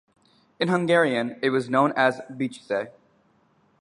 In 0.59 0.67
Hungarian, 0.69 1.37
it 1.43 1.51
was 1.51 1.69
known 1.69 1.93
as 1.95 2.21
Biccse. 2.31 2.89